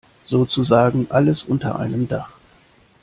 Sozusagen 0.25 1.05
alles 1.11 1.43
unter 1.43 1.77
einem 1.77 2.07
Dach. 2.07 2.33